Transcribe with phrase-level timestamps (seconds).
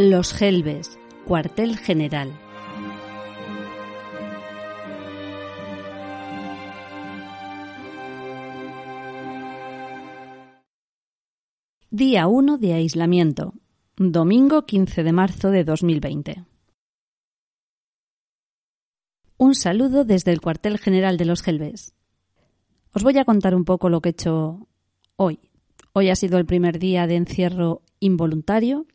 [0.00, 2.32] Los Gelbes, cuartel general.
[11.90, 13.54] Día 1 de aislamiento.
[13.96, 16.44] Domingo 15 de marzo de 2020.
[19.36, 21.96] Un saludo desde el cuartel general de los Gelbes.
[22.94, 24.68] Os voy a contar un poco lo que he hecho
[25.16, 25.40] hoy.
[25.92, 28.86] Hoy ha sido el primer día de encierro involuntario.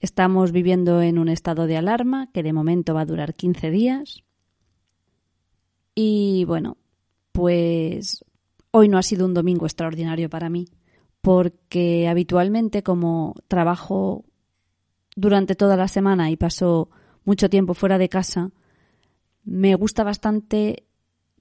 [0.00, 4.22] Estamos viviendo en un estado de alarma que de momento va a durar 15 días.
[5.94, 6.76] Y bueno,
[7.32, 8.24] pues
[8.70, 10.66] hoy no ha sido un domingo extraordinario para mí
[11.22, 14.24] porque habitualmente como trabajo
[15.16, 16.90] durante toda la semana y paso
[17.24, 18.52] mucho tiempo fuera de casa,
[19.42, 20.84] me gusta bastante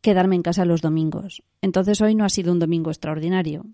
[0.02, 1.44] quedarme en casa los domingos.
[1.62, 3.66] Entonces hoy no ha sido un domingo extraordinario.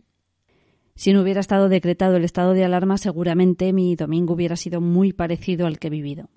[1.01, 5.13] Si no hubiera estado decretado el estado de alarma, seguramente mi domingo hubiera sido muy
[5.13, 6.29] parecido al que he vivido.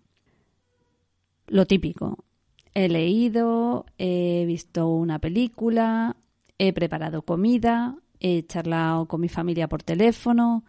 [1.47, 2.25] Lo típico.
[2.73, 6.17] He leído, he visto una película,
[6.57, 10.65] he preparado comida, he charlado con mi familia por teléfono.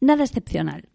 [0.00, 0.88] Nada excepcional.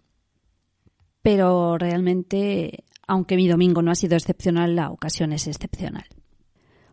[1.22, 6.06] Pero realmente, aunque mi domingo no ha sido excepcional, la ocasión es excepcional.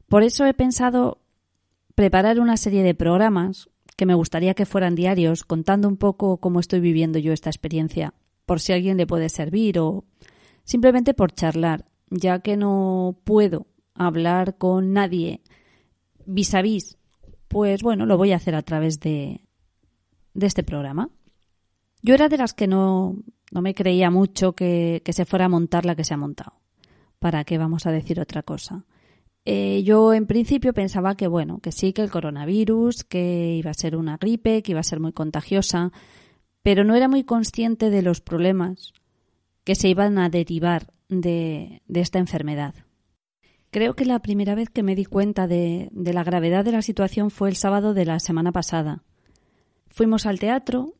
[0.09, 1.19] Por eso he pensado
[1.95, 6.61] preparar una serie de programas que me gustaría que fueran diarios, contando un poco cómo
[6.61, 8.15] estoy viviendo yo esta experiencia,
[8.47, 10.05] por si alguien le puede servir o
[10.63, 15.43] simplemente por charlar, ya que no puedo hablar con nadie
[16.25, 16.97] vis a vis
[17.49, 19.41] pues bueno, lo voy a hacer a través de,
[20.35, 21.11] de este programa.
[22.01, 23.17] Yo era de las que no,
[23.51, 26.61] no me creía mucho que, se fuera a montar la que se ha montado.
[27.19, 28.85] ¿Para qué vamos a decir otra cosa?
[29.51, 33.75] Eh, yo en principio pensaba que bueno, que sí, que el coronavirus, que iba a
[33.75, 35.91] ser una gripe, que iba a ser muy contagiosa,
[36.63, 38.93] pero no era muy consciente de los problemas
[39.65, 42.75] que se iban a derivar de, de esta enfermedad.
[43.71, 47.31] Creo que la primera vez que me di cuenta de, la gravedad de la situación
[47.31, 49.03] fue el sábado de la semana pasada.
[49.87, 50.93] Fuimos al teatro,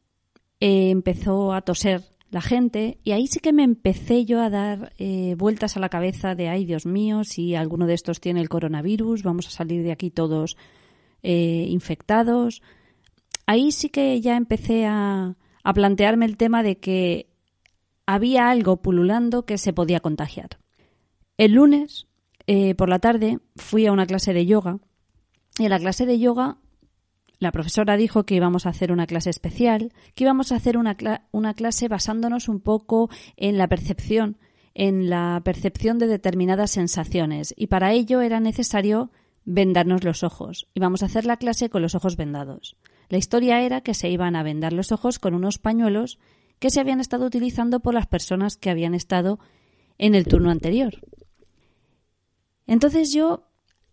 [0.61, 4.93] eh, empezó a toser la gente y ahí sí que me empecé yo a dar
[4.99, 8.49] eh, vueltas a la cabeza de, ay Dios mío, si alguno de estos tiene el
[8.49, 10.57] coronavirus, vamos a salir de aquí todos
[11.23, 12.63] eh, infectados.
[13.47, 17.31] Ahí sí que ya empecé a, a plantearme el tema de que
[18.07, 20.59] había algo pululando que se podía contagiar.
[21.37, 22.07] El lunes
[22.47, 24.79] eh, por la tarde fui a una clase de yoga
[25.59, 26.57] y en la clase de yoga
[27.39, 30.97] la profesora dijo que íbamos a hacer una clase especial, que íbamos a hacer una,
[31.55, 34.39] clase basándonos un poco en la percepción,
[34.75, 39.13] en la percepción de determinadas sensaciones y para ello era necesario
[39.45, 40.69] vendarnos los ojos.
[40.75, 42.77] Íbamos a hacer la clase con los ojos vendados.
[43.09, 46.19] La historia era que se iban a vendar los ojos con unos pañuelos
[46.59, 49.39] que se habían estado utilizando por las personas que habían estado
[49.97, 50.95] en el turno anterior.
[52.67, 53.49] Entonces yo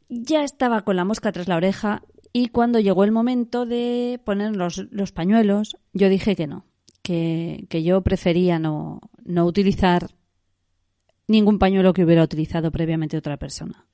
[0.09, 2.03] ya estaba con la mosca tras la oreja
[2.37, 6.65] y cuando llegó el momento de poner los, pañuelos, yo dije que no,
[7.01, 10.09] que, yo prefería no, no utilizar
[11.29, 13.87] ningún pañuelo que hubiera utilizado previamente otra persona.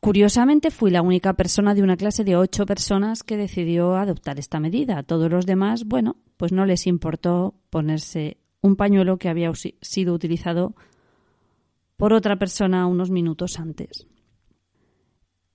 [0.00, 4.60] Curiosamente, fui la única persona de una clase de ocho personas que decidió adoptar esta
[4.60, 4.98] medida.
[4.98, 10.12] A todos los demás, bueno, pues no les importó ponerse un pañuelo que había sido
[10.12, 10.74] utilizado
[11.96, 14.06] por otra persona unos minutos antes.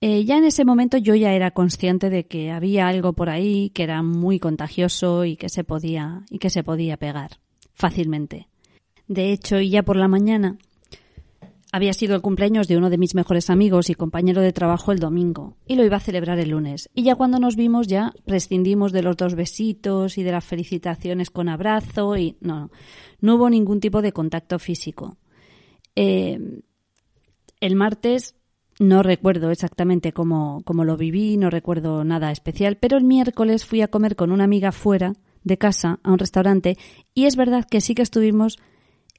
[0.00, 3.70] Eh, ya en ese momento yo ya era consciente de que había algo por ahí
[3.70, 7.38] que era muy contagioso y que se podía y que se podía pegar
[7.72, 8.48] fácilmente.
[9.08, 10.58] De hecho, ya por la mañana
[11.72, 14.98] había sido el cumpleaños de uno de mis mejores amigos y compañero de trabajo el
[14.98, 16.90] domingo y lo iba a celebrar el lunes.
[16.94, 21.30] Y ya cuando nos vimos ya prescindimos de los dos besitos y de las felicitaciones
[21.30, 22.70] con abrazo y no,
[23.20, 25.16] no hubo ningún tipo de contacto físico.
[25.94, 26.60] Eh,
[27.60, 28.36] el martes
[28.78, 33.88] no recuerdo exactamente cómo, lo viví, no recuerdo nada especial, pero el miércoles fui a
[33.88, 35.14] comer con una amiga fuera
[35.44, 36.76] de casa a un restaurante
[37.14, 38.58] y es verdad que sí que estuvimos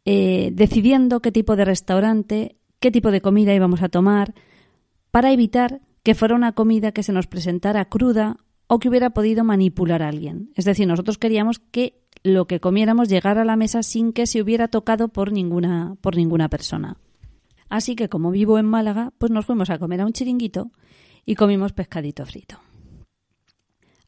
[0.05, 4.35] eh, decidiendo qué tipo de restaurante, qué tipo de comida íbamos a tomar
[5.09, 8.37] para evitar que fuera una comida que se nos presentara cruda
[8.67, 10.51] o que hubiera podido manipular a alguien.
[10.55, 14.41] Es decir, nosotros queríamos que lo que comiéramos llegara a la mesa sin que se
[14.41, 16.97] hubiera tocado por ninguna, por ninguna persona.
[17.69, 20.71] Así que como vivo en Málaga, pues nos fuimos a comer a un chiringuito
[21.25, 22.59] y comimos pescadito frito.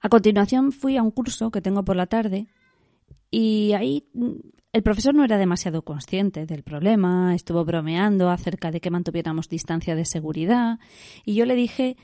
[0.02, 2.48] A continuación fui a un curso que tengo por la tarde
[3.30, 4.32] y ahí mm,
[4.72, 9.96] el profesor no era demasiado consciente del problema, estuvo bromeando acerca de que mantuviéramos distancia
[9.96, 10.80] de seguridad
[11.26, 11.98] y yo le dije,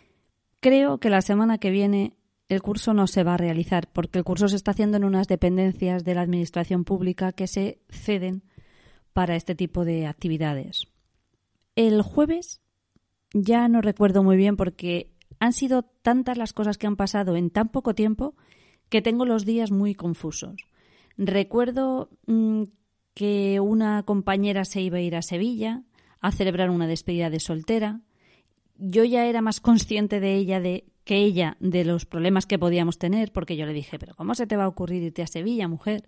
[0.60, 2.18] creo que la semana que viene
[2.50, 5.28] el curso no se va a realizar porque el curso se está haciendo en unas
[5.28, 8.44] dependencias de la Administración Pública que se ceden
[9.14, 10.88] para este tipo de actividades.
[11.76, 12.62] El jueves
[13.34, 17.50] ya no recuerdo muy bien porque han sido tantas las cosas que han pasado en
[17.50, 18.36] tan poco tiempo
[18.90, 20.56] que tengo los días muy confusos.
[21.18, 22.64] Recuerdo mm,
[23.14, 25.84] que una compañera se iba a ir a Sevilla
[26.22, 28.02] a celebrar una despedida de soltera.
[28.78, 32.98] Yo ya era más consciente de ella de que ella de los problemas que podíamos
[32.98, 35.68] tener, porque yo le dije, pero ¿cómo se te va a ocurrir irte a Sevilla,
[35.68, 36.06] mujer?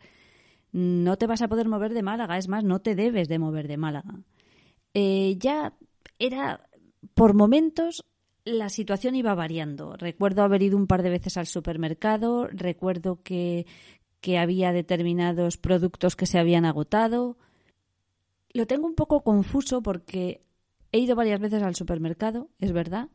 [0.71, 3.67] No te vas a poder mover de Málaga, es más, no te debes de mover
[3.67, 4.21] de Málaga.
[4.99, 5.77] Eh, ya
[6.17, 6.67] era,
[7.13, 8.03] por momentos,
[8.45, 9.95] la situación iba variando.
[9.95, 13.67] Recuerdo haber ido un par de veces al supermercado, recuerdo que,
[14.21, 17.37] que había determinados productos que se habían agotado.
[18.53, 20.41] Lo tengo un poco confuso porque
[20.91, 23.09] he ido varias veces al supermercado, es verdad,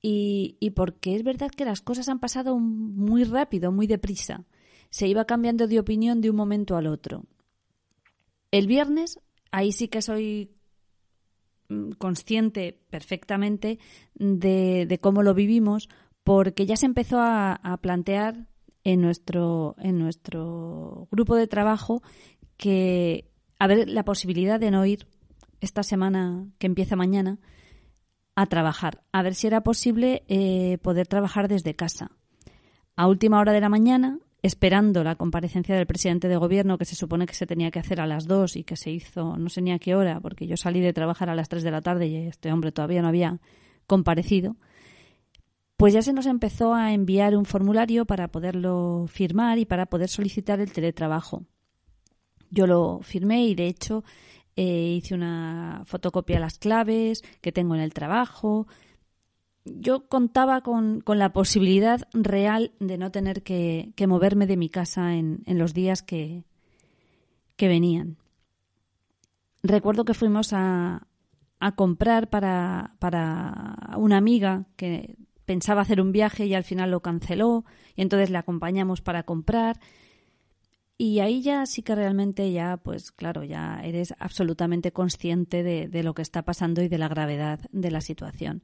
[0.00, 4.44] y, porque es verdad que las cosas han pasado muy rápido, muy deprisa.
[4.90, 7.26] Se iba cambiando de opinión de un momento al otro.
[8.50, 9.20] El viernes,
[9.52, 10.50] ahí sí que soy
[11.98, 13.78] consciente perfectamente
[14.14, 15.88] de, cómo lo vivimos,
[16.24, 18.46] porque ya se empezó a, a, plantear
[18.84, 22.02] en nuestro, en nuestro grupo de trabajo
[22.56, 25.06] que a ver la posibilidad de no ir
[25.60, 27.38] esta semana que empieza mañana
[28.34, 32.10] a trabajar, a ver si era posible eh, poder trabajar desde casa.
[32.96, 36.96] A última hora de la mañana, esperando la comparecencia del presidente de gobierno, que se
[36.96, 39.62] supone que se tenía que hacer a las dos y que se hizo no sé
[39.62, 42.08] ni a qué hora, porque yo salí de trabajar a las tres de la tarde
[42.08, 43.40] y este hombre todavía no había
[43.86, 44.56] comparecido,
[45.76, 50.08] pues ya se nos empezó a enviar un formulario para poderlo firmar y para poder
[50.08, 51.44] solicitar el teletrabajo.
[52.50, 54.04] Yo lo firmé y de hecho
[54.56, 58.66] eh, hice una fotocopia de las claves que tengo en el trabajo.
[59.64, 65.42] Yo contaba con, la posibilidad real de no tener que, moverme de mi casa en,
[65.46, 66.44] los días que,
[67.56, 68.16] que, venían.
[69.62, 71.06] Recuerdo que fuimos a,
[71.60, 77.00] a comprar para, para una amiga que pensaba hacer un viaje y al final lo
[77.00, 77.64] canceló
[77.94, 79.78] y entonces le acompañamos para comprar
[81.02, 86.14] y ahí ya sí que realmente ya, pues claro, ya eres absolutamente consciente de, lo
[86.14, 88.62] que está pasando y de la gravedad de la situación.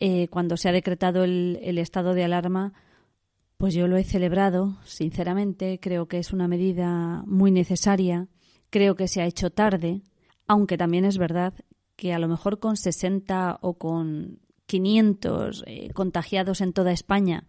[0.00, 2.72] Eh, cuando se ha decretado el, estado de alarma,
[3.58, 5.78] pues yo lo he celebrado, sinceramente.
[5.78, 8.28] Creo que es una medida muy necesaria.
[8.70, 10.02] Creo que se ha hecho tarde,
[10.46, 11.52] aunque también es verdad
[11.96, 17.46] que a lo mejor con 60 o con 500 eh, contagiados en toda España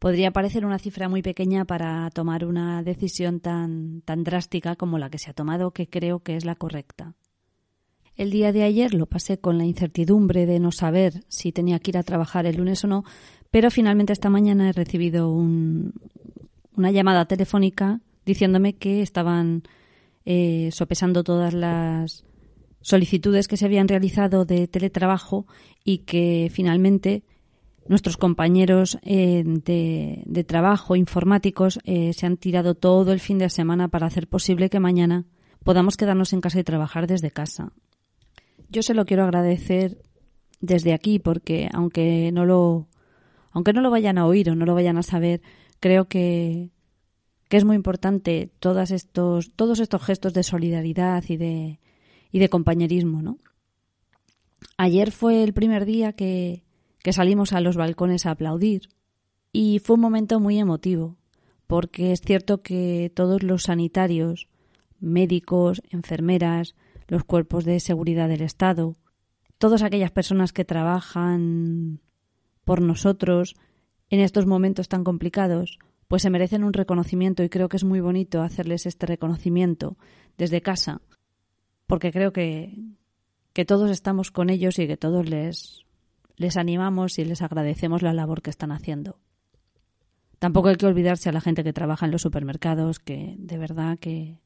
[0.00, 5.08] podría parecer una cifra muy pequeña para tomar una decisión tan, tan drástica como la
[5.08, 7.14] que se ha tomado, que creo que es la correcta.
[8.16, 11.90] El día de ayer lo pasé con la incertidumbre de no saber si tenía que
[11.90, 13.04] ir a trabajar el lunes o no,
[13.50, 19.62] pero finalmente esta mañana he recibido una llamada telefónica diciéndome que estaban
[20.24, 22.24] eh, sopesando todas las
[22.80, 25.46] solicitudes que se habían realizado de teletrabajo
[25.84, 27.22] y que finalmente
[27.88, 33.88] Nuestros compañeros eh, de, trabajo informáticos eh, se han tirado todo el fin de semana
[33.88, 35.24] para hacer posible que mañana
[35.62, 37.72] podamos quedarnos en casa y trabajar desde casa.
[38.68, 39.98] Yo se lo quiero agradecer
[40.60, 42.88] desde aquí porque aunque no lo
[43.52, 45.40] aunque no lo vayan a oír o no lo vayan a saber,
[45.80, 46.70] creo que,
[47.48, 51.80] que es muy importante todos estos todos estos gestos de solidaridad y de
[52.32, 53.38] y de compañerismo, ¿no?
[54.76, 56.64] Ayer fue el primer día que,
[57.02, 58.88] que salimos a los balcones a aplaudir.
[59.52, 61.16] Y fue un momento muy emotivo,
[61.66, 64.48] porque es cierto que todos los sanitarios,
[65.00, 66.74] médicos, enfermeras,
[67.08, 68.96] los cuerpos de seguridad del Estado,
[69.58, 72.00] todas aquellas personas que trabajan
[72.64, 73.54] por nosotros
[74.10, 78.00] en estos momentos tan complicados, pues se merecen un reconocimiento y creo que es muy
[78.00, 79.96] bonito hacerles este reconocimiento
[80.36, 81.00] desde casa,
[81.86, 82.76] porque creo que,
[83.52, 85.84] que todos estamos con ellos y que todos les,
[86.36, 89.18] les animamos y les agradecemos la labor que están haciendo.
[90.38, 93.98] Tampoco hay que olvidarse a la gente que trabaja en los supermercados, que de verdad
[93.98, 94.38] que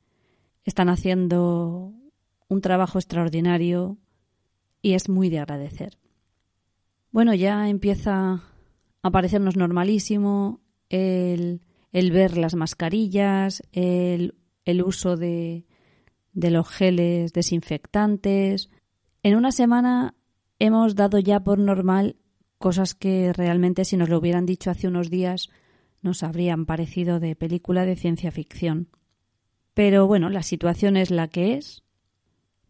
[0.65, 1.93] están haciendo
[2.51, 3.97] un trabajo extraordinario
[4.83, 5.97] y es muy de agradecer.
[7.13, 8.43] Bueno, ya empieza
[9.03, 15.65] a parecernos normalísimo el, el ver las mascarillas, el, el uso de,
[16.33, 18.69] de los geles desinfectantes.
[19.23, 20.15] En una semana
[20.59, 22.17] hemos dado ya por normal
[22.59, 25.49] cosas que realmente si nos lo hubieran dicho hace unos días
[26.03, 28.89] nos habrían parecido de película de ciencia ficción.
[29.73, 31.83] Pero bueno, la situación es la que es.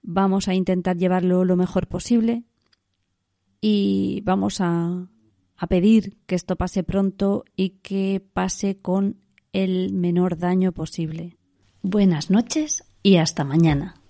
[0.02, 2.44] Vamos a intentar llevarlo lo mejor posible
[3.60, 5.08] y vamos a,
[5.56, 9.16] a pedir que esto pase pronto y que pase con
[9.52, 11.36] el menor daño posible.
[11.82, 13.94] Buenas noches y hasta mañana.